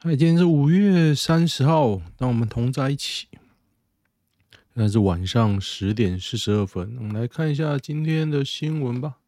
[0.00, 3.26] 嗨，今天是五月三十号，让我们同在一起。
[4.52, 9.18] 现在是晚上十点四十二分，我们来看一下今天的新闻吧。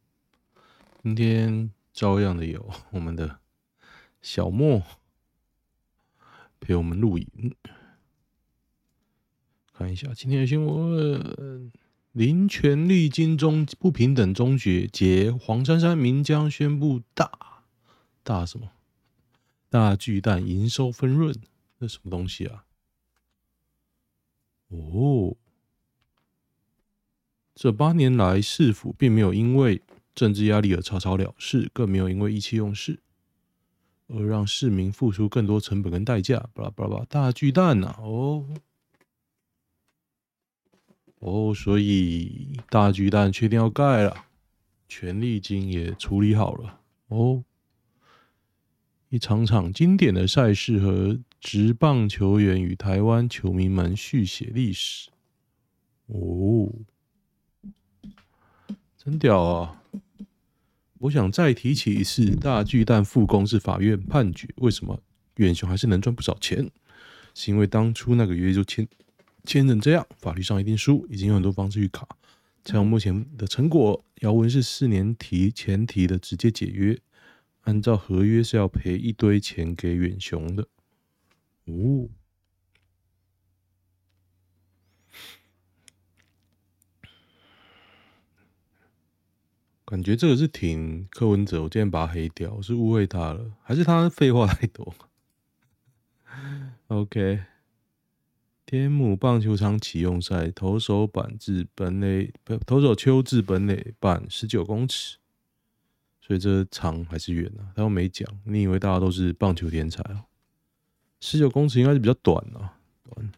[1.03, 3.39] 今天照样的有 我们的
[4.21, 4.81] 小莫
[6.61, 7.27] 陪我们录影。
[9.73, 11.69] 看一下今天的新闻：
[12.13, 17.29] 林权力金中不平等终结，结黄珊珊、明江宣布大
[18.23, 18.71] 大什么？
[19.71, 21.33] 大巨蛋营收分润，
[21.77, 22.65] 那什么东西啊？
[24.67, 25.37] 哦，
[27.55, 29.81] 这八年来市府并没有因为
[30.13, 32.99] 政治压力而草草了事，更没有因为意气用事
[34.07, 36.49] 而让市民付出更多成本跟代价。
[36.53, 38.45] 巴拉巴拉巴，大巨蛋呐、啊，哦
[41.19, 44.25] 哦，所以大巨蛋确定要盖了，
[44.89, 47.45] 权利金也处理好了，哦。
[49.11, 55.09] 一场场经典的赛事和职棒球员与台湾球迷们续写历史。
[56.07, 56.71] 哦，
[58.97, 59.83] 真屌啊！
[60.99, 64.97] 我想再提起一次，大巨蛋复工是法院判决，为什么
[65.35, 66.71] 远雄还是能赚不少钱？
[67.33, 68.87] 是因为当初那个约就签
[69.43, 72.07] 签成这样，法律上一定输，已经有很多方式去卡。
[72.63, 76.97] 才有目前的成果，姚文是四年提前提的直接解约。
[77.61, 80.67] 按照合约是要赔一堆钱给远雄的，
[81.65, 82.09] 哦，
[89.85, 94.95] 感觉这个是挺柯文哲，我今天把他黑掉，我是误会他了，还是他废话太多？
[96.87, 97.43] OK，
[98.65, 102.33] 天母棒球场启用赛，投手板至本垒，
[102.65, 105.17] 投手丘至本垒板十九公尺。
[106.31, 107.75] 所以这长还是远啊？
[107.75, 108.25] 他又没讲。
[108.45, 110.23] 你以为大家都是棒球天才哦？
[111.19, 113.29] 十九公尺应该是比较短啊，短。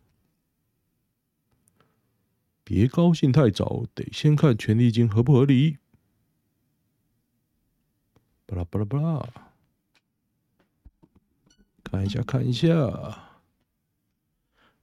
[2.64, 5.78] 别高兴太早，得先看权利金合不合理。
[8.46, 9.28] 巴拉巴拉巴拉，
[11.84, 12.68] 看一下看一下，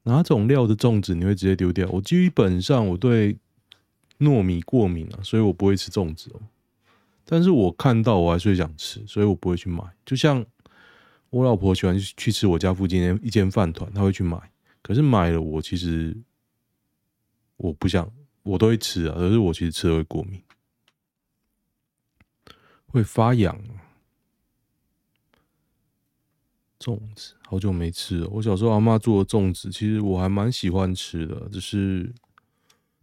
[0.02, 1.88] 哪种料的粽子你会直接丢掉？
[1.90, 3.38] 我基本上我对
[4.18, 6.42] 糯米过敏啊，所以我不会吃粽子哦。
[7.24, 9.84] 但是我看到我还是会想吃，所以我不会去买。
[10.04, 10.44] 就像
[11.30, 14.50] 我老婆喜欢去吃我家附近一间饭团，她会去买。
[14.82, 16.16] 可是买了我其实
[17.56, 18.10] 我不想，
[18.42, 19.14] 我都会吃啊。
[19.14, 20.42] 可是我其实吃了会过敏，
[22.86, 23.56] 会发痒。
[26.80, 28.28] 粽子好久没吃了。
[28.28, 32.12] 我小时候阿妈做的粽子，其实我还蛮喜欢吃的，只是。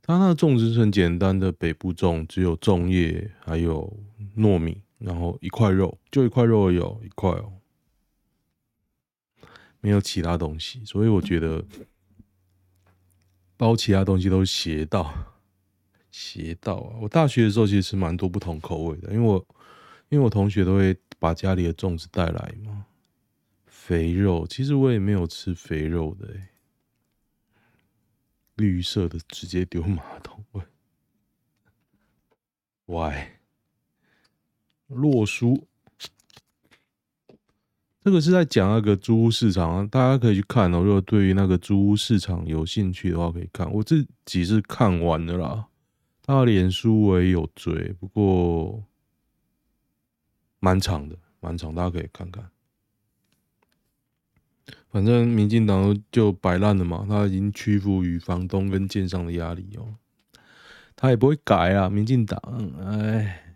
[0.08, 4.00] 它那个粽子是很简单的北部粽，只有粽叶，还有
[4.38, 7.52] 糯米，然后一块肉，就一块肉有一块哦，
[9.82, 11.66] 没有其他东西，所以我觉得
[13.58, 15.14] 包其他东西都是邪道，
[16.10, 16.96] 邪道啊！
[17.02, 19.46] 我大学的时候其实吃蛮多不同口味的，因为我
[20.08, 22.86] 因为我同学都会把家里的粽子带来嘛，
[23.66, 26.48] 肥肉，其实我也没有吃肥肉的欸
[28.58, 30.62] 绿色的直接丢马桶喂
[32.86, 33.30] ，Why？
[34.88, 35.68] 洛书，
[38.02, 40.82] 这个是在讲那个租屋市场啊，大家可以去看哦。
[40.82, 43.70] 如果对于那个租屋市场有兴趣的话，可以看。
[43.72, 45.68] 我自己是看完的啦，
[46.24, 48.84] 他的脸书我也有追，不过
[50.60, 52.50] 蛮长的，蛮长，大家可以看看。
[54.90, 59.96] 反正民进党就摆烂了嘛，他已经屈服于房东跟建商的压力哦，
[60.96, 61.90] 他也不会改啊。
[61.90, 62.40] 民进党，
[62.82, 63.56] 哎，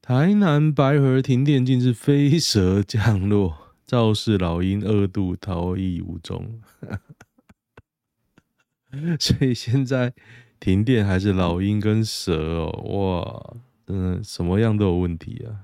[0.00, 6.60] 台南白河停电竟是飞蛇降落，肇事老鹰二度逃逸无踪，
[9.20, 10.14] 所以现在
[10.58, 13.56] 停电还是老鹰跟蛇哦，哇，
[13.86, 15.60] 嗯，什么样都有问题啊，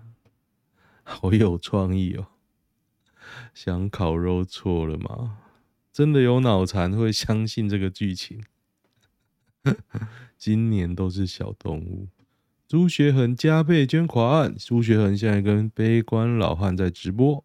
[1.02, 2.26] 好有创意哦。
[3.54, 5.38] 想烤肉错了吗？
[5.92, 8.42] 真的有脑残会相信这个剧情？
[10.36, 12.08] 今年都是小动物。
[12.66, 17.44] 朱学恒加倍捐款，朱学恒现在跟悲观老汉在直播。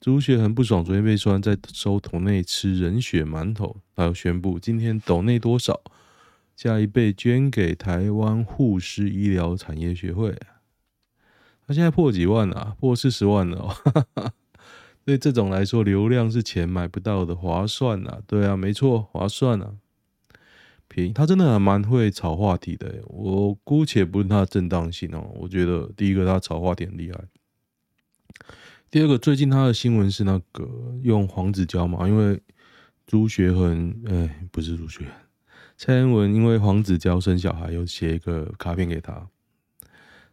[0.00, 5.82] 朱学恒不爽，昨天被说在收桶内吃人血馒头，他要宣布今天斗内多少，
[6.54, 10.38] 下一倍捐给台湾护士医疗产业学会。
[11.66, 12.76] 他现在破几万了啊？
[12.78, 14.32] 破四十万了哦。
[15.04, 18.22] 对这种来说，流量是钱买不到的，划算、啊！
[18.26, 19.74] 对啊，没错，划算啊，
[20.88, 21.12] 便宜。
[21.12, 25.30] 他真的还蛮会炒话题的，我姑且不论他的正当性哦。
[25.34, 27.20] 我觉得第一个他炒话题很厉害，
[28.90, 30.66] 第二个，最近他的新闻是那个
[31.02, 32.40] 用黄子佼嘛，因为
[33.06, 35.12] 朱学恒，哎、不是朱学恒，
[35.76, 39.28] 蔡英文因为黄子佼生小孩，有写一个卡片给他，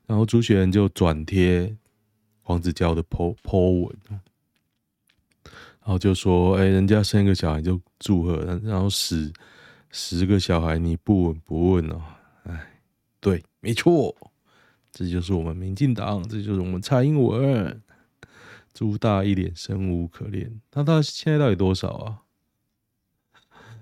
[0.07, 1.75] 然后朱学恒就转贴
[2.41, 3.95] 黄子佼的 po po 文，
[5.91, 9.29] 然后就说，哎、人家生一个小孩就祝贺，然后十
[9.89, 12.01] 十个小孩你不闻不问哦，
[12.43, 12.79] 哎，
[13.19, 14.15] 对，没错，
[14.89, 17.81] 这就是我们民进党，这就是我们蔡英文。
[18.73, 22.21] 朱大一脸生无可恋，那他现在到底多少啊？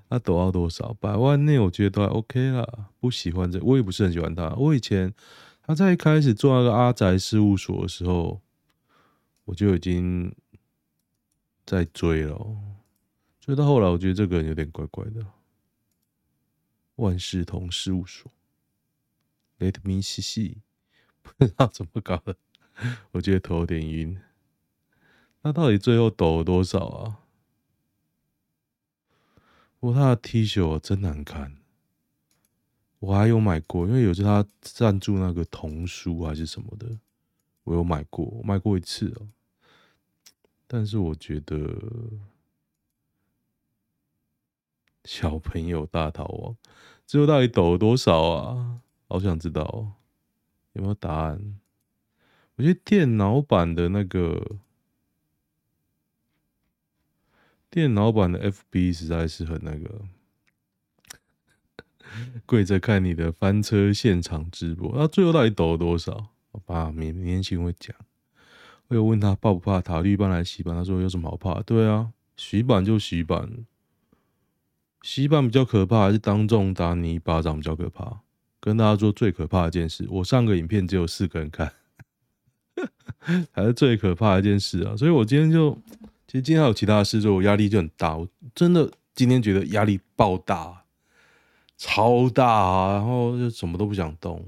[0.10, 0.92] 他抖到多少？
[1.00, 2.68] 百万内我觉得都还 OK 啦。
[3.00, 4.50] 不喜欢这，我也不是很喜欢他。
[4.56, 5.14] 我以前
[5.62, 8.42] 他在一开始做那个阿宅事务所的时候，
[9.46, 10.34] 我就已经
[11.70, 12.58] 在追了。
[13.40, 15.24] 追到后来，我觉得这个人有点怪怪的。
[16.96, 18.32] 万事通事务所
[19.60, 20.56] ，Let me see see，
[21.22, 22.36] 不知道怎么搞的，
[23.12, 24.20] 我觉得头有点晕。
[25.44, 27.20] 他到底最后抖了多少啊？
[29.80, 31.58] 不过他的 T 恤真难看，
[32.98, 37.00] 我还有买过，因为有次他赞助那个童书还是什么的，
[37.64, 39.30] 我有买过，我买过一次哦。
[40.72, 41.58] 但是我觉得
[45.04, 46.56] 小朋友大逃亡
[47.08, 48.82] 最后到底抖了多少啊？
[49.08, 49.94] 好想知道，
[50.74, 51.60] 有没有答案？
[52.56, 54.58] 我觉得电脑版的那个。
[57.72, 60.02] 电脑版的 FB 实在是很那个，
[62.46, 66.30] 跪着看你的翻车现场直播，那最后到底抖了多少？
[66.52, 67.96] 好吧，明明年轻人会讲。
[68.90, 71.62] 我有问他怕不怕塔绿班来洗版，他说有什么好怕？
[71.64, 73.50] 对啊，洗版就洗版，
[75.02, 78.20] 洗版比较可怕，还是当众打你一巴掌比较可怕？
[78.60, 81.72] 跟大家说最可怕的一件事，我上个影片只有四个人看，
[83.52, 84.98] 还是最可怕的一件事啊！
[84.98, 85.78] 所以我今天就。
[86.32, 88.16] 其实今天还有其他的事，所以我压力就很大。
[88.16, 90.84] 我真的今天觉得压力爆大，
[91.76, 92.94] 超大啊！
[92.94, 94.48] 然后就什么都不想动，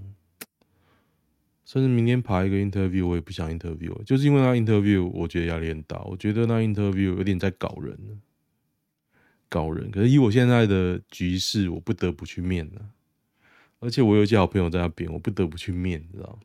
[1.71, 5.97] 甚至明天排一个 interview，我也不想 interview，就是因为那 interview，我觉得压力很大。
[6.03, 7.97] 我觉得那 interview 有点在搞人，
[9.47, 9.89] 搞人。
[9.89, 12.89] 可是以我现在的局势，我不得不去面了。
[13.79, 16.37] 而且我有一些好朋友在那边，我不得不去面，你知道。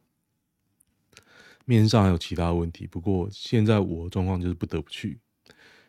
[1.64, 5.19] 面上还有其他问题，不过现在我状况就是不得不去。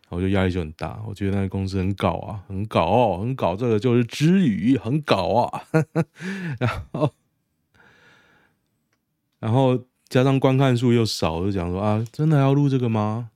[0.10, 5.64] 我就压力就很大，我觉得那个公司很搞啊，很搞哦，很搞，这个就是知语，很搞啊。
[6.58, 7.14] 然后，
[9.40, 13.32] 然后加上观看数又少，就讲说啊，真的还要录这个吗？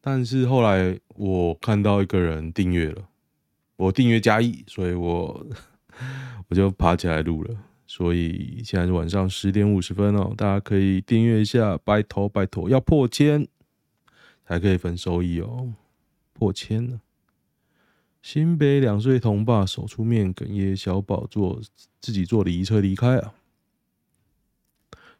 [0.00, 3.08] 但是后来我看到一个人订阅了，
[3.76, 5.46] 我订阅加一，所以我
[6.48, 7.56] 我就爬起来录了。
[7.86, 13.46] 所以现在是晚上十点五十分哦，大家可以订阅一下，拜托拜托，要破千。
[14.46, 15.72] 才可以分收益哦，
[16.34, 17.00] 破千了。
[18.20, 21.62] 新北两岁童爸手出面哽咽，小宝做
[21.98, 23.32] 自己坐礼仪车离开啊。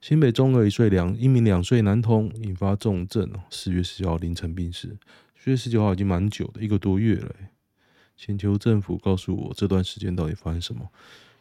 [0.05, 4.95] 新北中儿一岁两一名两岁男童引发重症哦，四月十九号凌晨病逝。
[5.35, 7.35] 四月十九号已经蛮久的一个多月了，
[8.15, 10.91] 请求政府告诉我这段时间到底发生什么。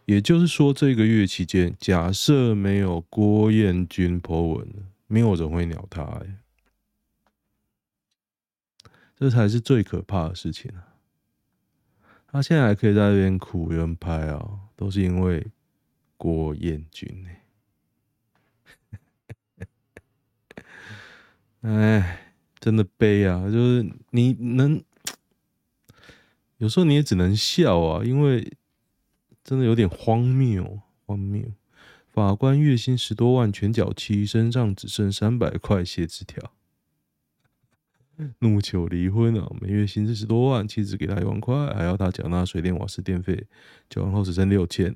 [0.06, 4.66] 也就是说，这个月期间，假设没有郭彦均 po 文，
[5.08, 6.38] 没有人会鸟他哎。
[9.18, 10.96] 这才是最可怕的事情啊！
[12.28, 15.46] 他现在还可以在那边哭，有人拍啊，都是因为
[16.16, 17.43] 郭彦均哎，
[21.64, 23.50] 哎真的悲啊！
[23.50, 24.84] 就是你能，
[26.58, 28.54] 有时候你也只能笑啊，因为
[29.44, 31.52] 真的有点荒谬，荒谬。
[32.10, 36.54] 法官月薪十多万全缴妻，身上只剩三百块，写纸条。
[38.40, 39.50] 怒求离婚啊！
[39.60, 43.48] 每月薪资十多万，妻子给他一万块，还要他缴纳水电瓦斯电费，
[43.90, 44.96] 缴完后只剩六千，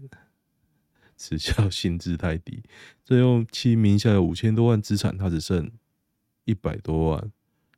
[1.15, 2.61] 此孝薪资太低。
[3.03, 5.71] 最后妻名下有五千多万资产，他只剩
[6.47, 7.31] 一百多万。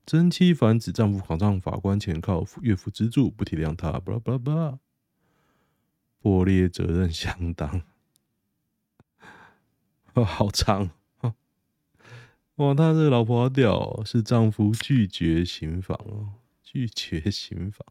[0.06, 4.80] 真妻反指丈夫考上法官前靠岳父资助，不体谅他，巴拉巴拉巴拉，
[6.22, 7.84] 破裂责任相当。
[10.14, 10.92] 哦，好长。
[12.56, 17.86] 哇，他这个老婆好屌哦，是丈夫拒绝刑房哦，拒绝刑房，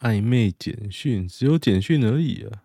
[0.00, 2.64] 暧昧简讯只有简讯而已啊，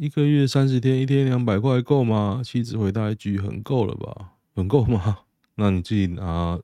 [0.00, 2.40] 一个月三十天，一天两百块够吗？
[2.42, 4.32] 妻子回答一句：很够了吧？
[4.54, 5.26] 很够吗？
[5.56, 6.58] 那你自己拿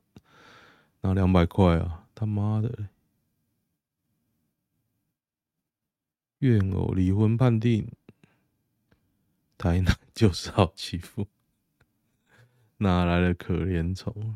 [1.01, 2.07] 拿两百块啊！
[2.15, 2.87] 他妈的，
[6.39, 7.87] 怨偶离婚判定。
[9.55, 11.27] 台南就是好欺负，
[12.77, 14.35] 哪来的可怜虫？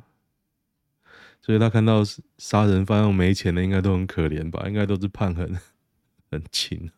[1.42, 2.04] 所以他看到
[2.38, 4.68] 杀人犯又没钱的，应该都很可怜吧？
[4.70, 5.60] 应该都是判很
[6.30, 6.92] 很轻。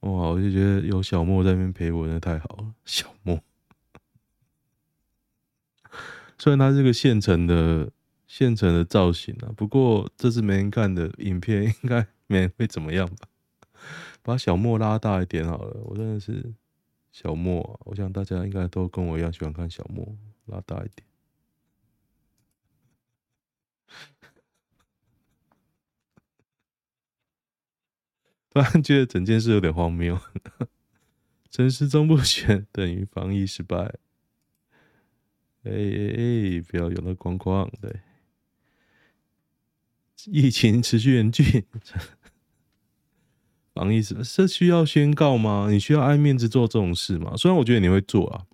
[0.00, 2.74] 哇，我就觉得有小莫在那边陪我，那太好了。
[2.84, 3.40] 小莫，
[6.38, 7.90] 虽然他是个现成的
[8.26, 13.28] 现成的造型啊，不过这是没人看的影片，应该没人会怎么样吧？
[14.22, 16.52] 把小莫拉大一点好了，我真的是
[17.10, 21.07] 小莫啊，我想大家应该都跟我一样喜欢看小莫，拉大一点。
[28.50, 30.18] 突然觉得整件事有点荒谬。
[31.50, 33.76] 陈时中不选等于防疫失败。
[35.64, 37.70] 哎哎哎，不要有那框框。
[37.80, 38.00] 对，
[40.26, 41.64] 疫情持续严峻。
[43.74, 45.68] 防疫是是需要宣告吗？
[45.70, 47.36] 你需要爱面子做这种事吗？
[47.36, 48.46] 虽然我觉得你会做啊。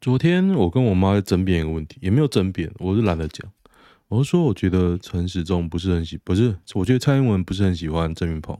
[0.00, 3.50] 昨天我跟我妈在争辩一个问题，也没有争辩，我是懒得讲。
[4.08, 8.58] 我是说，我觉得陈时中不是很喜，不是，我觉得蔡英文不是很喜欢郑运鹏，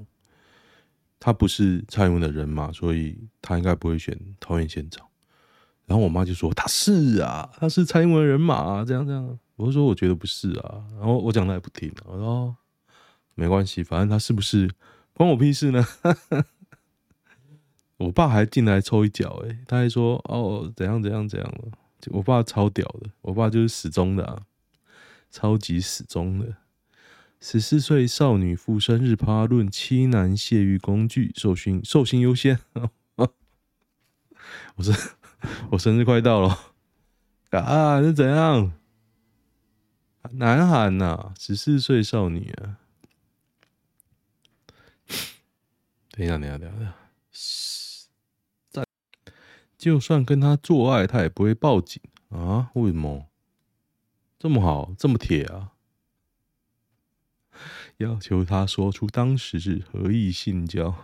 [1.20, 5.06] 他不是蔡英文的人嘛，所以他应该不会选桃园县长。
[5.86, 9.38] 然后我妈就说他是啊，他是蔡英文人马啊，这样这样。
[9.56, 12.56] 我就说我觉得不是啊，然后我讲他也不听，我说。
[13.36, 14.70] 没关系，反正他是不是
[15.12, 15.84] 关我屁事呢？
[17.98, 21.72] 我爸还进来抽一脚，诶，他还说哦怎样怎样怎样了。
[22.12, 24.40] 我爸超屌的，我爸就是死忠的啊，
[25.34, 26.58] 超级死忠的。
[27.40, 32.60] 十四岁少女赴生日趴论七男泄欲工具，受勋寿星优先。
[34.76, 34.94] 我说
[35.72, 36.72] 我生日快到了
[37.50, 38.72] 啊，是怎样？
[40.30, 42.78] 南韩呐，十四岁少女啊。
[46.12, 46.94] 等一下，等一下，等一下，
[49.76, 52.70] 就算跟他做爱，他也不会报警啊？
[52.74, 53.26] 为什么？
[54.44, 55.72] 这么好，这么铁啊？
[57.96, 60.94] 要求他说出当时是何意性交，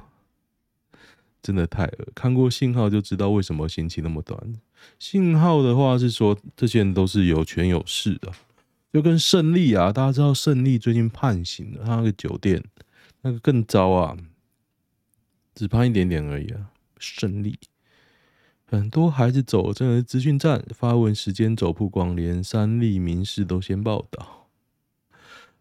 [1.41, 2.09] 真的太恶。
[2.15, 4.61] 看过信号就知道为什么刑期那么短。
[4.99, 8.31] 信号的话是说，这些人都是有权有势的，
[8.93, 12.63] 就跟胜利啊，大家知道胜利最近判刑了，他那个酒店
[13.23, 14.19] 那个更糟啊。
[15.55, 16.71] 只判一点点而已啊！
[16.99, 17.59] 胜利，
[18.71, 24.47] 很多孩子走真的是资讯站发文时间走曝光，连三立民视都先报道。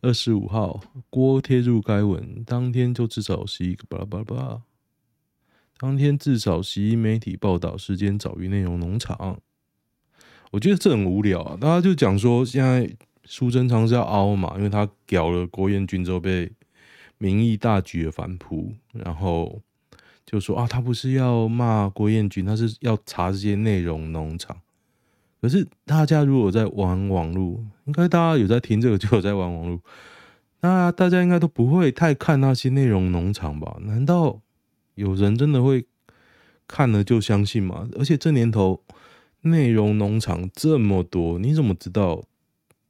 [0.02, 4.62] 二十五号，郭贴入该文，当天就至少十一个巴拉巴拉巴拉。
[5.80, 9.42] 当天至少十一媒体报道时间早于内容农场。
[10.52, 11.58] 我觉得这很无聊啊！
[11.60, 16.52] 大家就讲说，现在苏贞昌是要凹嘛，因为他屌了郭彦军之后被
[17.18, 19.64] 民意大举的反扑，然后。
[20.32, 24.56] 就说啊，他不是要骂郭彦均，他是要查这些内容农场。
[25.42, 29.82] 可是大家如果在玩网络，应该大家有在听这个，就有在玩网络。
[30.62, 33.78] 那大家应该都不会太看那些内容农场吧？
[33.82, 34.40] 难道
[34.94, 35.88] 有人真的会
[36.68, 37.90] 看了就相信吗？
[37.98, 38.84] 而且这年头
[39.42, 42.24] 内容农场这么多，你怎么知道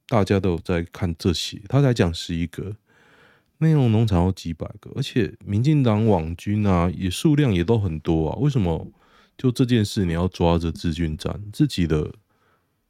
[0.08, 1.62] 大家都有在看这些？
[1.68, 2.76] 他才讲十一个。
[3.60, 8.36] 内容农场有几百个，而且民进党网军啊，也数量也都很多啊。
[8.40, 8.90] 为什么
[9.36, 12.14] 就这件事你要抓着资讯站，自己的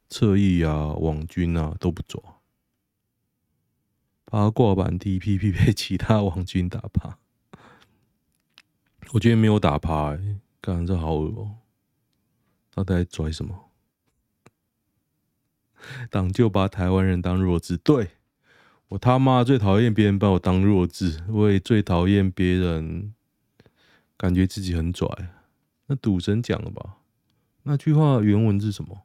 [0.09, 2.21] 侧翼啊、网军啊都不抓？
[4.25, 7.17] 八卦版 DPP 被其他网军打趴，
[9.11, 11.57] 我觉得没有打趴、欸，干这好恶哦、喔！
[12.73, 13.71] 他在拽什么？
[16.09, 18.11] 党就把台湾人当弱智，对。
[18.91, 23.13] 我他妈最讨厌别人把我当弱智，我也最讨厌别人
[24.17, 25.07] 感觉自己很拽。
[25.87, 26.97] 那赌神讲了吧？
[27.63, 29.03] 那句话原文是什么？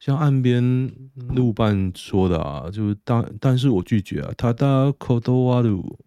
[0.00, 4.32] 像岸边路伴说的啊，就是但但是我拒绝啊。
[4.38, 5.98] 他打口头瓦鲁，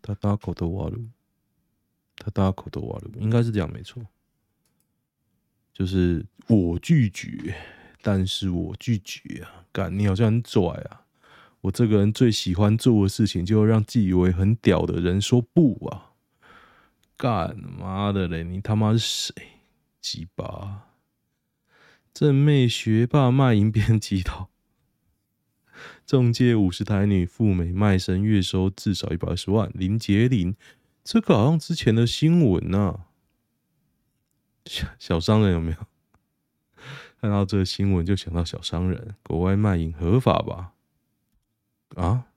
[0.00, 1.08] 他打口头瓦鲁，
[2.16, 4.00] 他打口头瓦鲁，应该是这样没错。
[5.72, 7.56] 就是我拒绝。
[8.02, 9.59] 但是我拒绝啊！
[9.72, 11.06] 干，你好像很拽啊！
[11.62, 16.12] 我这个人最喜欢做的事情，就让自以为很屌的人说不啊！
[17.16, 18.42] 干妈的嘞！
[18.42, 19.34] 你他妈是谁？
[20.00, 20.86] 鸡巴！
[22.14, 24.48] 正妹学霸卖淫编辑套，
[26.06, 29.70] 中介五十台女赴美卖身，月收至少一百二十万。
[29.74, 30.56] 林杰林，
[31.04, 33.04] 这个好像之前的新闻呢、
[34.64, 35.89] 小 小商人有没有？
[37.20, 40.72] 看到这个新闻就想到小商人，国外卖淫合法吧？
[41.94, 42.28] 啊，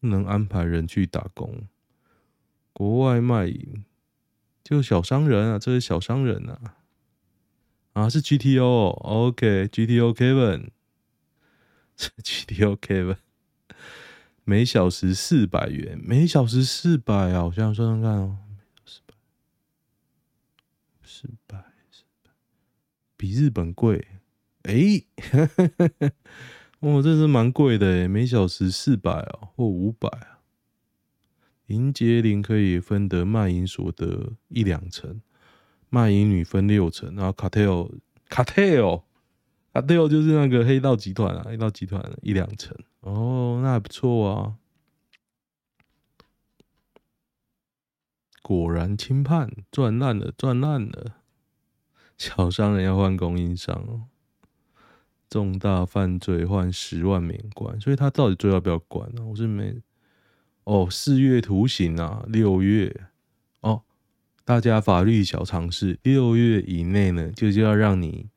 [0.00, 1.68] 能安排人去打工？
[2.74, 3.84] 国外卖淫，
[4.62, 6.76] 就小商人啊，这是小商人啊，
[7.94, 10.68] 啊是 GTO，OK，GTO Kevin，
[11.96, 13.16] 是 GTO Kevin，
[14.44, 18.38] 每小时四百元，每小时四百啊，我想想算算看哦，
[18.84, 19.14] 四百，
[21.04, 21.71] 四百，
[23.22, 24.04] 比日本贵，
[24.62, 25.06] 哎、欸，
[26.80, 30.40] 哦，这是蛮贵的诶，每小时四百哦，或五百啊。
[31.66, 35.20] 银杰玲可以分得卖淫所得一两成，
[35.88, 37.92] 卖淫女分六成，然后 cartel
[38.28, 39.04] cartel
[39.72, 44.56] cartel 就是那个黑道集团啊，黑道集团一两成，哦，那还不错啊。
[48.42, 51.21] 果然轻判赚烂了，赚烂了。
[52.30, 54.06] 小商人要换供应商哦，
[55.28, 59.24] 重大犯罪换十万免关，所以他到底最要不要关呢？
[59.24, 59.82] 我是没。
[60.62, 63.08] 哦，四月徒刑啊，六月
[63.62, 63.82] 哦，
[64.44, 68.28] 大家法律小常识，六月以内呢，就就要让你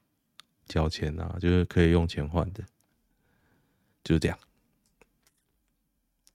[0.65, 2.63] 交钱啊，就是可以用钱换的，
[4.04, 4.39] 就这样，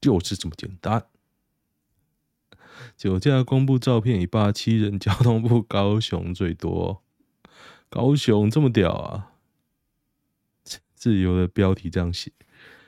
[0.00, 1.04] 就是这么简单。
[2.96, 7.02] 酒驾公布照片，以八七人，交通部高雄最多，
[7.90, 9.32] 高雄这么屌啊！
[10.94, 12.32] 自由的标题这样写，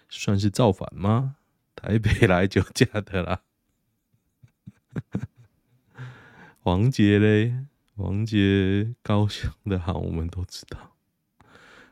[0.08, 1.36] 算是造反吗？
[1.74, 3.42] 台北来酒驾的啦，
[6.62, 7.66] 王杰嘞，
[7.96, 10.94] 王杰高雄的好，我们都知道，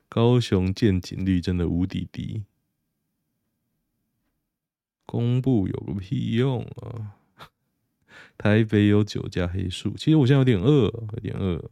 [0.09, 2.45] 高雄见警率真的无敌低，
[5.05, 7.17] 公布有个屁用啊！
[8.39, 11.69] 台北有酒驾黑数，其实我现在有点饿，有点饿。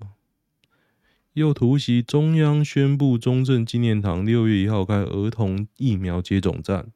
[1.34, 6.92] 又突袭中央宣布，中正纪念堂六月一号开儿童疫苗接种站。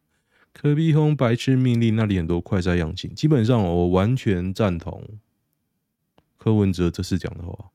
[0.52, 5.02] 柯 P 轰白痴命令，那里很多快筛阳性，基本上我完全赞同
[6.36, 7.70] 柯文哲这次讲的话。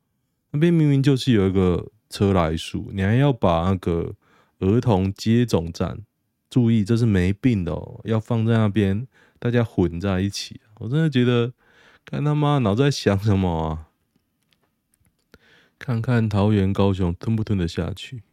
[0.51, 4.13] 那边明明就是有一个车来数，你还要把那个
[4.59, 5.99] 儿童接种站，
[6.49, 9.07] 注意这是没病的哦，要放在那边，
[9.39, 10.61] 大家混在一起。
[10.79, 11.53] 我真的觉得，
[12.05, 13.86] 看他妈脑子在想什么啊？
[15.79, 18.23] 看看桃园、高雄吞不吞得下去？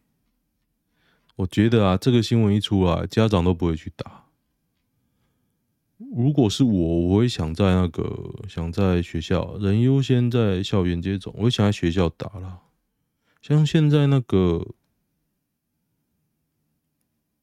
[1.37, 4.25] 我觉得啊，这个新闻一出来，家长都不会去打。
[5.97, 12.61] 如果是我，我会想在那个想在学校人优先在校园接种，我会想在学校打了。
[13.41, 14.65] 像现在那个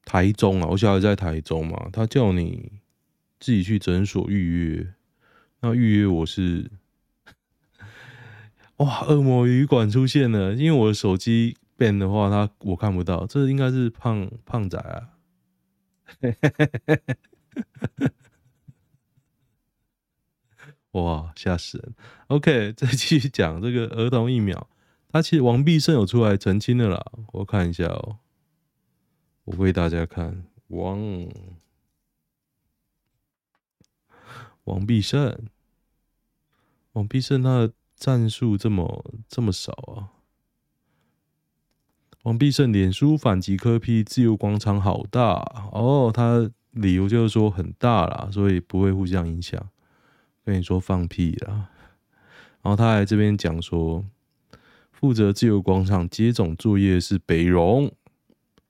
[0.03, 2.73] 台中啊，我小孩在台中嘛，他叫你
[3.39, 4.93] 自己去诊所预约，
[5.61, 6.69] 那预约我是
[8.77, 15.09] 哇，恶魔旅馆出现了，因为我的手机变的话，他我看不到，这应该是胖胖仔啊。
[20.91, 21.95] 哇，吓死人
[22.27, 24.69] ！OK， 再继续讲这个儿童疫苗。
[25.09, 28.19] 他其实王必胜有出来澄清的啦，我看一下哦、
[29.45, 31.27] 我为大家看王
[34.63, 35.47] 王必胜，
[36.93, 37.73] 王必胜他的
[38.03, 40.11] 战术这么这么少啊！
[42.23, 45.35] 王必胜脸书反击科批自由广场好大
[45.71, 49.69] 哦，他理由就是说很大啦，所以不会互相影响。
[50.43, 51.69] 跟你说放屁啦！
[52.61, 54.03] 然后他还这边讲说，
[54.91, 57.89] 负责自由广场接种作业是北荣，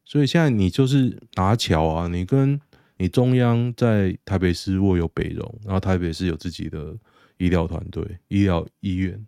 [0.06, 2.62] 所以现在你就是拿桥啊，你跟
[2.98, 6.96] 你中央在台北市握有北荣，然后台北市有自己的
[7.44, 9.26] 医疗团队、医疗医院，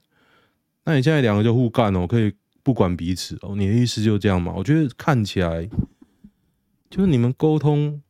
[0.84, 3.56] 那你现在两个就互干哦，可以不管彼此哦。
[3.56, 4.54] 你的意思就这样吗？
[4.56, 5.69] 我觉得看起来
[6.89, 8.01] 就是你们沟通。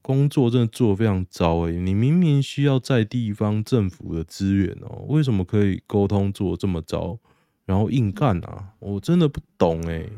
[0.00, 1.72] 工作真的做得非常糟哎！
[1.72, 7.18] 你明明需要在地方政府的资源哦，为什么可以沟通做这么糟，
[7.66, 8.72] 然后硬干啊？
[8.78, 10.08] 我真的不懂哎。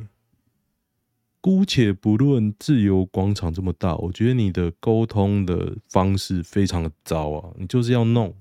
[1.40, 7.53] 姑且不论自由广场这么大，我觉得你的沟通的方式非常的糟啊！
[7.59, 8.33] 你就是要弄，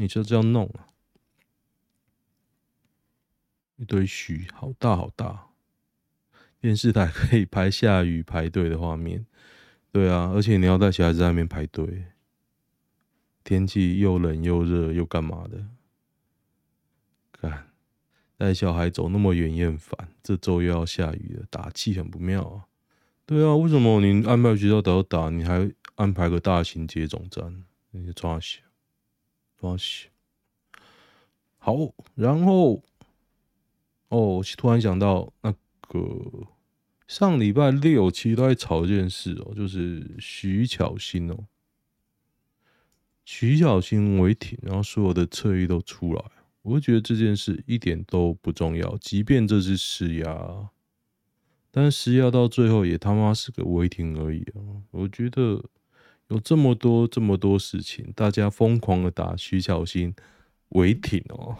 [0.00, 0.88] 你就这样弄啊！
[3.76, 5.48] 一堆须，好大好大，
[6.58, 9.26] 电视台可以拍下雨排队的画面。
[9.92, 12.06] 对啊，而且你要带小孩子在那边排队，
[13.44, 15.66] 天气又冷又热又干嘛的？
[17.32, 17.68] 干，
[18.38, 22.64] 带小孩走那么远也很烦，这周又要下雨了，打气很不妙啊。
[23.26, 27.66] 对啊，为什么你安排学校都要打，你还安排个大型接种站？
[27.90, 28.62] 你抓小，
[29.60, 30.08] 抓小。
[31.58, 31.76] 好，
[32.14, 32.82] 然后，
[34.08, 36.46] 哦，突然想到那个。
[37.06, 41.36] 上礼拜六其实都在吵一件事哦，就是徐巧芯哦。
[43.24, 46.24] 徐巧新违停，然后所有的侧翼都出来，
[46.62, 50.70] 我就觉得这件事一点都不重要，即便这是施压，
[51.72, 54.62] 但施压到最后也他妈是个违停而已啊！
[54.92, 55.64] 我觉得
[56.30, 60.14] 有这么多这么多事情，大家疯狂的打徐小新
[60.70, 61.56] 违停哦。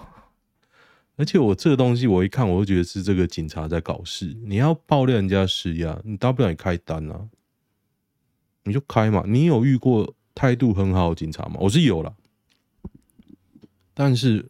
[1.17, 4.35] 而且我这个东西，我一看，我就觉得是这个警察在搞事。
[4.45, 7.29] 你要爆料人家施压，你大不了你开单啊，
[8.63, 9.25] 你就开嘛。
[9.27, 11.57] 你有遇过态度很好的警察吗？
[11.59, 12.15] 我是有啦，
[13.93, 14.49] 但是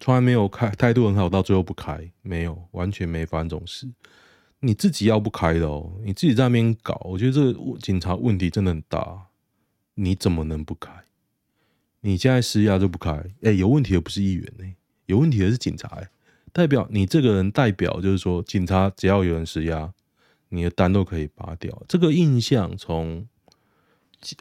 [0.00, 3.88] 从来没有开态度很好到最后不开，没有，完全没发生这种事。
[4.60, 9.26] 你自己要不开的哦，你自己在那边搞，我觉得这个警察问题真的很大。
[9.94, 10.90] 你怎么能不开？
[12.00, 14.64] 你现在施压就不开，哎、有问题的不是议员呢、
[15.04, 16.08] 有问题的是警察、欸，
[16.52, 19.92] 代表你这个人代表就是说，警察只要有人施压，
[20.48, 21.82] 你的单都可以拔掉。
[21.86, 23.26] 这个印象从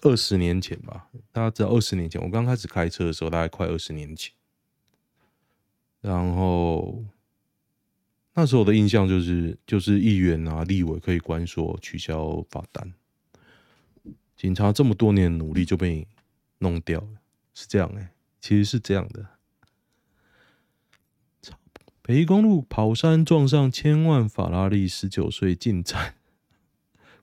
[0.03, 4.33] 二十年前吧，大家知道二十年前我刚开始开车的时候，大概快二十年前，
[5.99, 7.03] 然后
[8.39, 12.93] 那时候的印象就是，就是议员啊、立委可以关说取消罚单，
[14.37, 16.07] 警察这么多年努力就被
[16.59, 17.07] 弄掉了。
[17.53, 19.25] 是这样哎、其实是这样的。
[22.01, 26.15] 北宜公路跑山撞上千万法拉利，十九岁进站，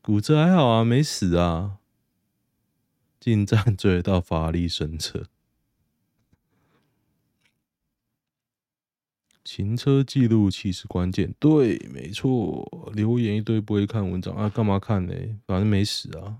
[0.02, 1.79] 骨折还好啊，没死啊。
[3.18, 5.24] 进站追到法拉利神车，
[9.46, 11.32] 行车记录器是关键。
[11.38, 12.90] 对，没错。
[12.92, 15.14] 留言一堆不会看文章啊，干嘛看呢？
[15.46, 16.38] 反正没死啊。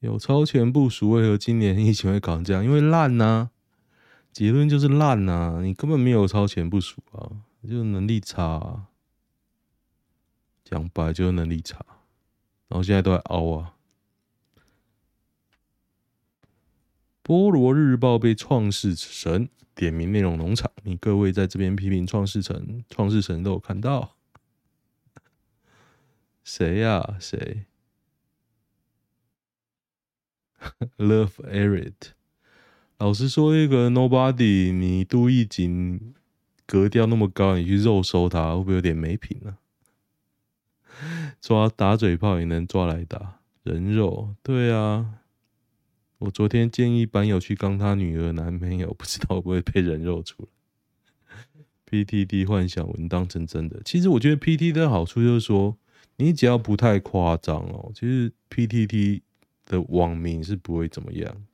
[0.00, 2.64] 有超前部署，为何今年疫情会搞成这样？
[2.64, 3.50] 因为烂呐、啊，
[4.32, 7.30] 结论就是烂呐、啊，你根本没有超前部署啊，
[7.62, 8.88] 就是能力差、啊，
[10.64, 11.78] 讲白就是能力差，
[12.68, 13.74] 然后现在都在凹啊。
[17.24, 24.16] 菠萝日报被创世神点名内容农场，你各位在这边批评创世神，创世神都有看到，
[26.42, 27.16] 谁呀、啊？
[27.20, 27.66] 谁
[30.96, 31.92] ？Love Eric，
[32.96, 36.14] 老实说，一个 Nobody，你杜义景
[36.66, 39.58] 格调那么高，你去肉收他，会不会有点没品呢、
[40.94, 41.36] 啊？
[41.38, 45.20] 抓打嘴炮也能抓来打人肉，对啊。
[46.26, 50.48] 我昨天建议班友去刚他女儿男朋友，不知道会不会被人肉出来。
[51.88, 55.76] PTT 幻想文当成真的，其实我觉得 PTT 的好处就是说，
[56.16, 59.22] 你只要不太夸张哦，其实 PTT。
[59.68, 61.44] 的网民是不会怎么样，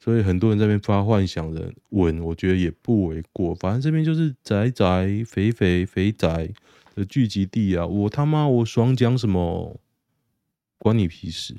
[0.00, 3.54] 所以很多人在边发幻想的文，我觉得也不为过。
[3.54, 6.50] 反正这边就是宅宅肥肥肥宅
[6.96, 7.86] 的聚集地啊！
[7.86, 9.78] 我他妈我爽讲什么，
[10.76, 11.54] 关你屁事！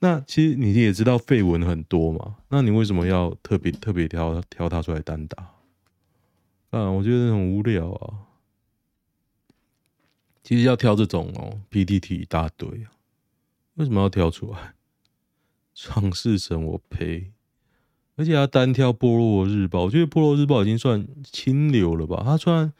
[0.00, 5.54] 那其实你也知道废文很多嘛，那你为什么要特别特别挑挑他出来单打？
[6.70, 8.26] 啊，我觉得很无聊啊。
[10.42, 12.90] 其实要挑这种哦，PDT 一大堆啊，
[13.74, 14.74] 为什么要挑出来？
[15.74, 17.32] 创世神我呸！
[18.16, 22.22] 而且他单挑部落日报，我觉得部落日报已经算清流了吧？
[22.24, 22.72] 他虽然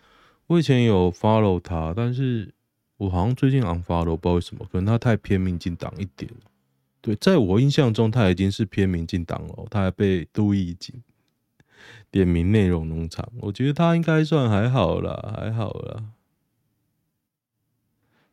[0.46, 2.52] 我以前有 follow 他，但是
[2.96, 6.49] 我好像最近 unfollow，不知道为什么，可能他太偏民进党一点了。
[7.00, 11.02] 对，在我印象中他已经是偏民进党了，他还被杜义景
[12.10, 16.12] 点名内容农场，我觉得他应该算还好啦，还好啦。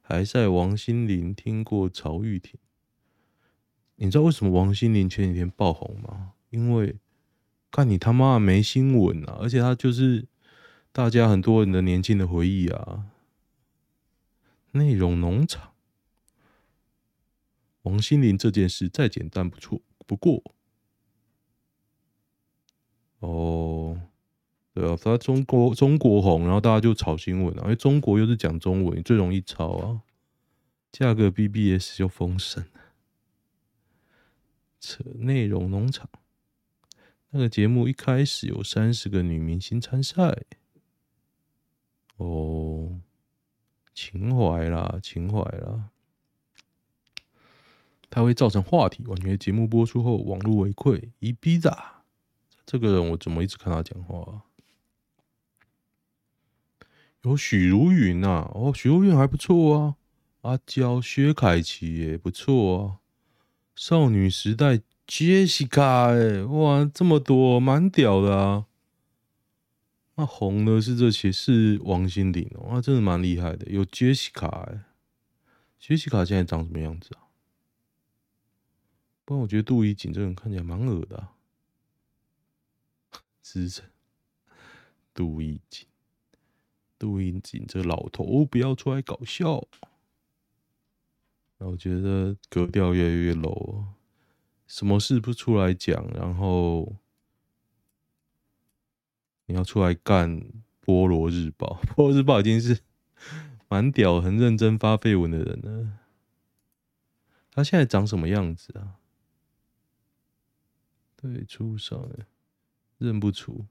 [0.01, 2.59] 还在王心凌听过曹玉婷，
[3.95, 6.33] 你知道为什么王心凌前几天爆红吗？
[6.49, 6.95] 因为
[7.71, 10.25] 看你他妈没新闻啊，而且他就是
[10.91, 13.05] 大家很多人的年轻的回忆啊。
[14.71, 15.71] 内容农场，
[17.87, 20.43] 王心凌这件事再简单不错，不过，
[23.19, 24.01] 哦。
[24.73, 30.03] 对啊，他中国中国红，然后大家就炒新闻啊，因为中国又是讲中文，最容易炒啊。
[30.91, 32.81] 价格 BBS 就封神了，
[34.79, 36.07] 扯内容农场。
[37.31, 40.43] 那个节目一开始有三十个女明星参赛，
[42.17, 43.01] 哦，
[43.95, 45.89] 情怀啦，情怀啦，
[48.09, 49.03] 它会造成话题。
[49.07, 52.03] 完全节目播出后，网络回馈一逼炸。
[52.65, 54.41] 这个人我怎么一直看他讲话？
[57.23, 59.95] 有许茹芸呐，哦，许茹芸还不错啊。
[60.41, 62.99] 阿娇、薛凯琪也不错啊。
[63.75, 68.65] 少女时代 Jessica 哎，哇，这么多，蛮屌的啊。
[70.15, 73.69] 那红的是这些，是王心凌哦，那真的蛮厉害的。
[73.69, 74.85] 有 Jessica 哎，
[75.79, 77.26] 杰西卡现在长什么样子啊？
[79.27, 81.33] 不然我觉得杜一景这个人看起来蛮恶的、啊。
[83.41, 83.83] 资深
[85.13, 85.85] 杜一景，
[86.97, 89.67] 杜一景这老头不要出来搞笑。
[91.57, 93.87] 那我觉得格调越来越 low，
[94.65, 96.95] 什么事不出来讲，然后
[99.47, 100.41] 你要出来干
[100.85, 102.79] 菠萝日报，菠萝日报已经是
[103.67, 105.99] 蛮屌、很认真发废文的人了。
[107.51, 108.95] 他现在长什么样子啊？
[111.33, 112.09] 对，出上
[112.97, 113.65] 认不出。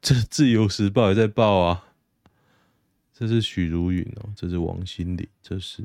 [0.00, 1.94] 这《自由时报》也在报啊。
[3.12, 5.84] 这是许茹芸哦，这是王心凌，这是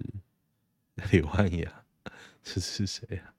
[1.11, 1.85] 刘汉雅，
[2.41, 3.35] 这是谁啊？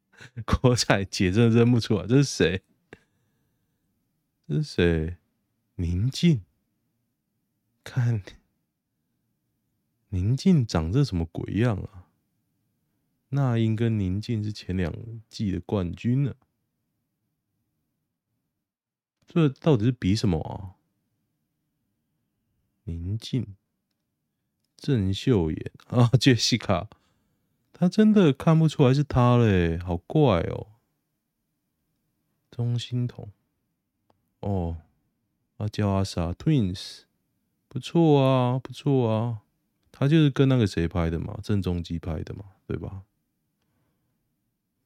[0.46, 2.62] 郭采洁真的认不出来，这是谁？
[4.48, 5.16] 这是谁？
[5.74, 6.42] 宁静，
[7.82, 8.22] 看
[10.10, 12.03] 宁静长这什么鬼样啊？
[13.34, 14.94] 那英跟宁静是前两
[15.28, 16.34] 季的冠军呢，
[19.26, 20.78] 这到底是比什么啊？
[22.84, 23.56] 宁静、
[24.76, 26.88] 郑秀妍 啊，杰西卡，
[27.72, 30.68] 他真的看不出来是他嘞，好怪哦。
[32.52, 33.32] 钟欣桐，
[34.38, 34.76] 哦，
[35.58, 37.00] 他叫阿 sa Twins，
[37.66, 39.42] 不错啊，不错啊，
[39.90, 43.02] 他就是跟那个谁拍的嘛，郑中基拍的嘛，对吧？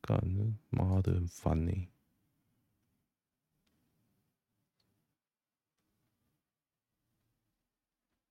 [0.09, 1.73] 干，妈的，很烦呢。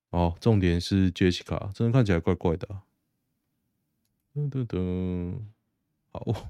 [0.09, 2.81] 哦，重点是 Jessica，真的看起来怪怪的、啊。
[4.33, 5.39] 噔噔噔，
[6.11, 6.49] 好，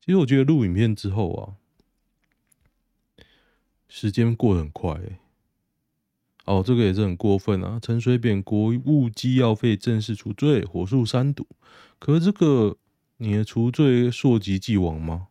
[0.00, 1.56] 其实我觉得录影片之后啊，
[3.88, 5.18] 时间过得很快、欸。
[6.44, 7.80] 哦，这个也是很过分啊！
[7.80, 11.44] 陈水扁国务机要费正式除罪，火速删读。
[11.98, 12.78] 可是这个。
[13.24, 15.28] 你的除罪溯及既往吗？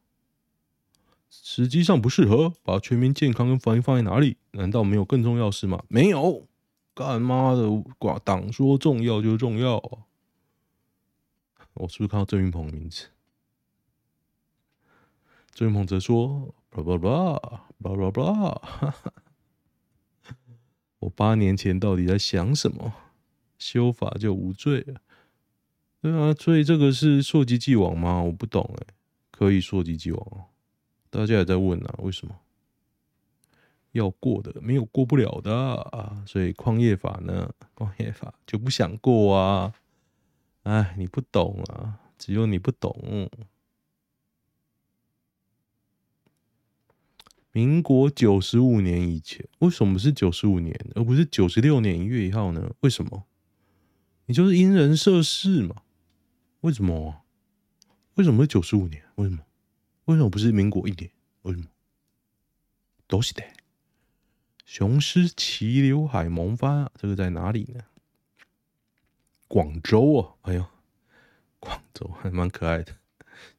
[1.30, 2.54] 实际上不适合。
[2.64, 4.38] 把全民健康跟防疫放在哪里？
[4.52, 5.84] 难道没有更重要事吗？
[5.88, 6.48] 没有。
[6.96, 7.68] 干妈的，
[8.00, 9.76] 寡党说重要就重要！
[11.76, 13.10] 我是不是看到郑云鹏的名字？
[15.54, 17.40] 郑云鹏则说：“巴拉巴拉
[17.82, 19.14] 巴拉巴拉，哈哈。
[21.00, 22.94] 我八年前到底在想什么？
[23.58, 25.02] 修法就无罪了。”
[26.04, 28.22] 对啊，所以这个是溯及既往吗？
[28.22, 28.94] 我不懂哎，
[29.32, 30.46] 可以溯及既往。
[31.10, 32.36] 大家也在问啊，为什么
[33.94, 36.22] 要过的没有过不了的啊？
[36.28, 37.50] 所以矿业法呢？
[37.74, 39.74] 矿业法就不想过啊？
[40.64, 43.30] 哎，你不懂啊，只有你不懂。
[47.54, 52.76] 民国九十五年以前，为什么是九十五年，而不是九十六年一月一号呢？
[52.82, 53.24] 为什么？
[54.26, 55.78] 你就是因人设事嘛。
[56.64, 57.26] 为什么？
[58.14, 59.04] 为什么是九十五年？
[59.16, 59.46] 为什么？
[60.06, 61.12] 为什么不是民国一年？
[61.42, 61.66] 为什么？
[63.06, 63.44] 都是的。
[64.66, 67.84] 雄狮齐刘海萌发，这个在哪里呢？
[69.50, 70.36] 广州啊！
[70.44, 70.66] 哎呦，
[71.60, 72.96] 广州 还蛮可爱的。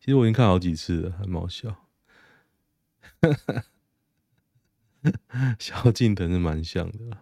[0.01, 1.77] 其实我已经看好几次了，还蛮好笑。
[5.61, 7.19] 萧敬腾是蛮像的。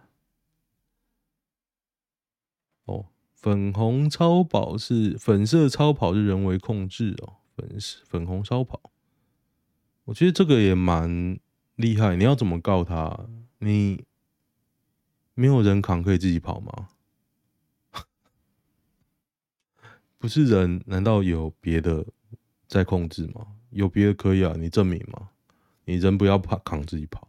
[2.85, 3.07] 哦。
[3.43, 8.79] 粉红超跑是粉色超跑是人为控制哦，粉粉红超跑，
[10.05, 11.37] 我觉得这个也蛮
[11.75, 12.15] 厉害。
[12.15, 13.27] 你要怎么告他？
[13.59, 14.05] 你
[15.33, 16.87] 没有人扛可以自己跑吗？
[20.17, 22.05] 不是人，难道有别的
[22.69, 23.45] 在控制吗？
[23.71, 25.31] 有别的可以啊，你证明吗？
[25.83, 27.27] 你人不要怕扛自己跑。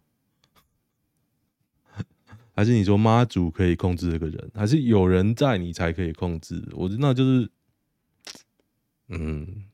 [2.56, 4.50] 还是你说妈祖可以控制这个人？
[4.54, 6.62] 还是有人在你才可以控制？
[6.72, 7.50] 我那就是，
[9.08, 9.64] 嗯，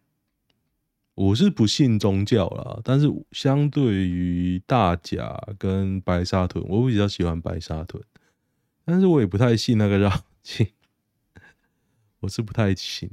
[1.14, 8.02] 我是不信宗教啦，但是相对于大甲跟白沙屯，我比较喜欢白沙屯，
[8.86, 10.66] 但是我也不太信那个绕境，
[12.20, 13.10] 我是不太信。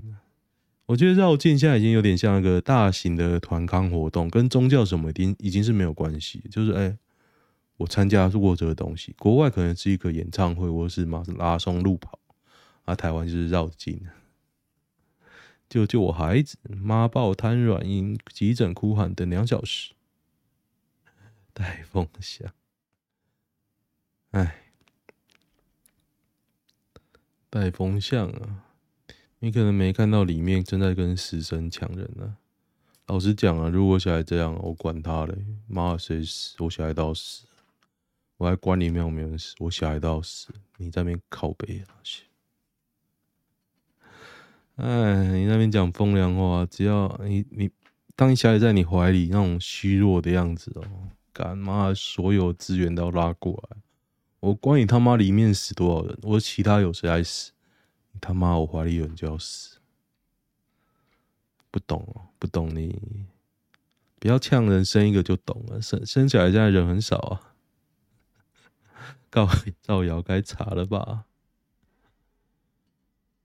[0.85, 6.97] 我觉得绕境现在已经有点像一个大型的团康活动，跟宗教什么已经已经是没有关系，就是哎。
[7.77, 12.19] 我参加过这个东西，国外可能是一个演唱会，或是马拉松路跑，
[12.85, 14.07] 啊，台湾就是绕境。
[15.69, 16.57] 救救我孩子！
[16.69, 19.93] 妈抱瘫软因，急诊哭喊等两小时。
[21.53, 22.53] 带风向，
[24.29, 24.61] 哎，
[27.49, 28.63] 带风向啊！
[29.39, 32.37] 你可能没看到里面正在跟死神抢人呢、啊。
[33.07, 35.35] 老实讲啊，如果小孩这样，我管他嘞！
[35.67, 36.55] 妈，谁死？
[36.59, 37.46] 我小孩到死。
[38.37, 41.97] 我还管你没有没有死，我小孩都要死，你在那边靠北啊！
[44.75, 47.69] 哎，你那边讲风凉话，只要你你
[48.15, 50.83] 当小孩在你怀里那种虚弱的样子哦，
[51.33, 53.77] 干妈所有资源都要拉过来，
[54.39, 57.51] 我管你他妈里面死多少人，我其他有谁爱死？
[58.11, 59.79] 你他妈我怀里有人就要死，
[61.71, 63.25] 不懂哦，不懂你，
[64.19, 67.55] 不要呛人，生一个就懂了，生生小孩现在人很少啊，
[69.37, 69.47] 告
[69.81, 71.25] 造谣该查了吧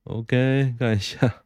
[0.04, 1.44] ？OK，看一下。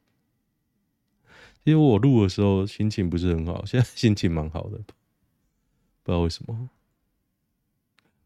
[1.64, 6.70] 其实我录的时候心情不是很好，现在心情蛮好的，不知道为什么。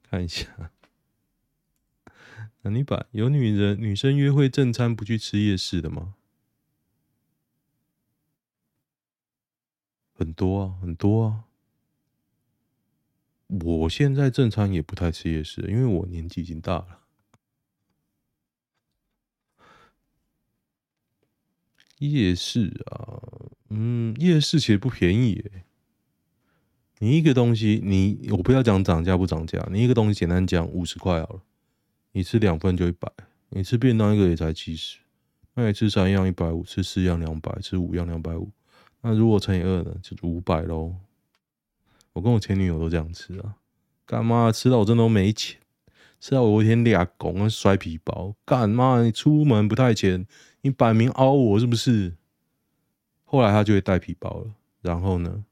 [0.02, 0.70] 看一下，
[2.60, 6.16] 那你把有女人女生约会正餐不去吃夜市的吗？
[10.12, 11.44] 很多啊，很多啊。
[13.64, 17.00] 我现在正餐也不太吃夜市，因为我年纪已经大了。
[21.98, 23.20] 夜市啊，
[23.68, 25.44] 嗯，夜市其实不便宜。
[27.00, 31.42] 你一个东西，你我不要讲涨价不涨价，你一个东西简单讲五十块好了，
[32.12, 33.10] 你吃两份就一百，
[33.48, 34.98] 你吃便当一个也才七十，
[35.54, 38.50] 那你吃三样一百五，吃四样两百，吃五样两百五，
[39.00, 40.94] 那如果乘以二呢，就是五百喽。
[42.12, 43.56] 我跟我前女友都这样吃啊，
[44.04, 45.60] 干嘛吃到我真的都没钱，
[46.18, 50.26] 吃到我一天俩拱摔皮包，干嘛你出门不带钱？
[50.62, 52.16] 你摆明凹我是不是？
[53.24, 55.44] 后来他就会带皮包了，然后呢，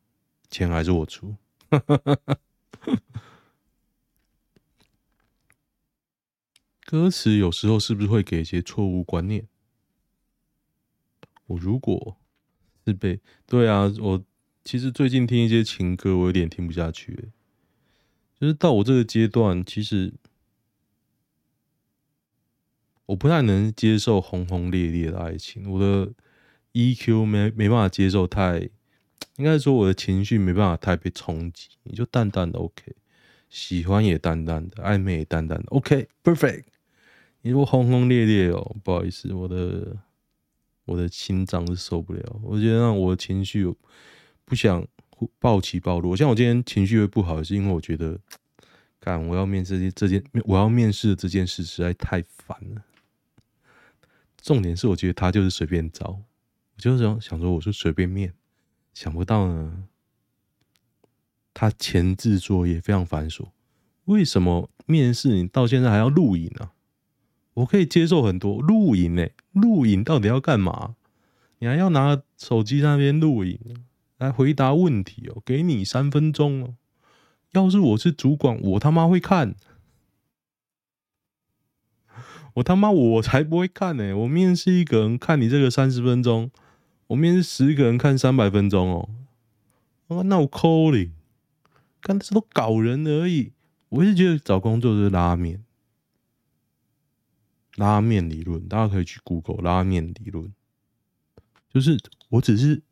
[0.50, 1.36] 钱还是我出。
[6.84, 9.46] 歌词有时候是不是会给一些错误观念？
[11.46, 12.16] 我如果
[12.84, 14.24] 是被对啊，我
[14.68, 17.30] 其实最近听一些情歌，我有点听不下去。
[18.38, 20.12] 就是到我这个阶段，其实。
[23.06, 26.12] 我不太能接受轰轰烈烈的爱情，我的
[26.74, 28.68] EQ 没没办法接受太，
[29.36, 32.94] 应该说我的情绪没办法太被冲击，你就淡淡的 OK，
[33.48, 36.64] 喜欢也淡淡的，暧昧也淡淡的 OK，perfect。
[37.40, 39.96] 你说轰轰烈烈哦，不好意思，我的
[40.84, 43.64] 我的心脏是受不了，我觉得让我的情绪
[44.48, 44.86] 不想
[45.38, 48.18] 暴起暴落，像我今天情绪会不好，是因为我觉得，
[48.98, 52.82] 干我要面试这件我要面试的这件事实在太烦了。
[54.40, 58.32] 重点是，我觉得他就是随便找，我就是想想说，我是随便面，
[58.94, 59.84] 想不到呢，
[61.52, 63.48] 他前置作业非常繁琐。
[64.06, 66.70] 为什么面试你到现在还要录影呢？
[67.52, 70.94] 我可以接受很多录影呢，录影到底要干嘛？
[71.58, 73.58] 你还要拿手机在那边录影
[74.18, 76.74] 来回答问题哦，给你三分钟哦。
[77.52, 79.54] 要是我是主管，我他妈会看。
[82.54, 86.50] 我他妈我才不会看呢、我面试一个人看你这个三十分钟，
[87.06, 89.08] 我面试十个人看三百分钟哦。
[90.08, 91.12] 啊，那我扣你，
[92.00, 93.52] 看这都搞人而已。
[93.90, 95.64] 我一直觉得找工作就是拉面，
[97.76, 100.52] 拉面理论，大家可以去 Google 拉面理论。
[101.72, 101.98] 就是
[102.30, 102.82] 我只是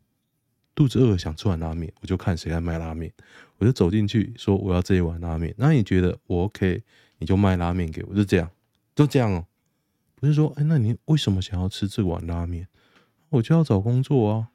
[0.77, 3.13] 肚子饿想吃碗拉面，我就看谁在卖拉面，
[3.57, 5.53] 我就走进去说我要这一碗拉面。
[5.57, 6.83] 那你觉得我 OK，
[7.19, 8.49] 你就卖拉面给我，就这样。
[8.95, 9.47] 就这样哦，
[10.15, 12.69] 不是说，哎，那你为什么想要吃这碗拉面？
[13.31, 14.49] 我就要找工作啊。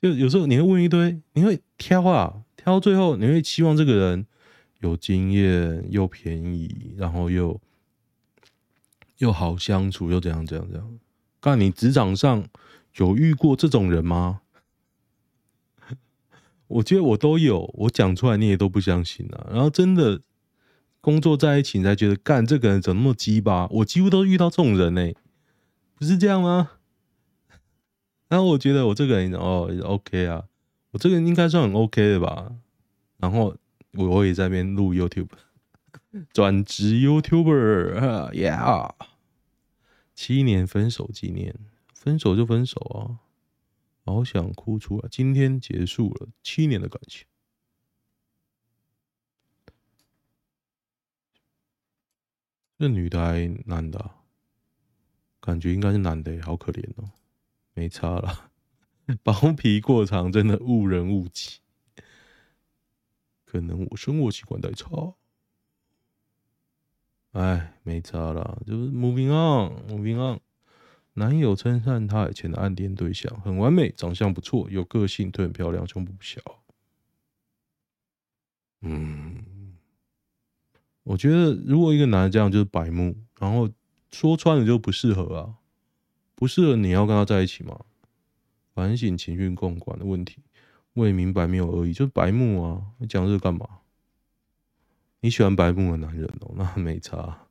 [0.00, 4.26] 就有时候你会问一堆，你会挑啊，挑最后你会期望这个人
[4.80, 7.60] 有经验又便宜，然后又
[9.18, 10.98] 又好相处，又怎样怎样怎样。
[11.40, 12.46] 干，你职场上
[12.96, 14.40] 有遇过这种人吗？
[16.68, 19.46] 我觉得我都有，我讲出来你也都不相信啊。
[19.50, 20.22] 然后真的。
[21.00, 23.68] 工作在一起，你才觉得干这个人怎么那么鸡巴？
[23.68, 25.12] 我几乎都遇到这种人呢、
[25.94, 26.72] 不是这样吗？
[28.28, 30.46] 然后我觉得我这个人哦，OK 啊，
[30.90, 32.52] 我这个人应该算很 OK 的吧。
[33.18, 33.56] 然后
[33.92, 35.28] 我我也在那边录 YouTube，
[36.34, 38.90] 转职 YouTuber，Yeah，
[40.14, 41.54] 七年分手纪念，
[42.08, 43.20] 分手就分手啊，
[44.06, 45.08] 好想哭出来。
[45.10, 47.26] 今天结束了七年的感情。
[52.78, 54.10] 这女的还男的、
[55.38, 57.10] 感觉应该是男的，好可怜哦，
[57.74, 58.50] 没差了，
[59.22, 61.58] 包皮过长真的误人误己，
[63.44, 65.14] 可能我生活习惯太差，
[67.32, 70.40] 哎，没差了，就是 moving on，moving on，
[71.18, 76.40] 男友称赞他以前的暗恋对象很完美，长相不错，有个性，腿很漂亮，胸部不小，
[78.82, 79.44] 嗯。
[81.02, 83.68] 我觉得，如果一个男的这样就是白目，然后
[84.12, 85.54] 说穿了就不适合啊。
[86.34, 87.80] 不适合你要跟他在一起吗？
[88.74, 90.42] 反省情绪共管的问题，
[90.92, 92.92] 未明白没有恶意，就是白目啊！
[92.98, 93.66] 你讲这个干嘛？
[95.20, 97.47] 你喜欢白目的男人哦、那没差。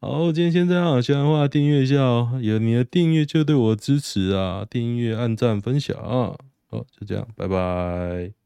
[0.00, 4.66] 好，今天先这样，喜欢的话订阅一下哦、有你的订阅就对我支持啊！
[4.68, 5.96] 订阅、按赞、分享，
[6.68, 8.39] 好，就这样，拜拜。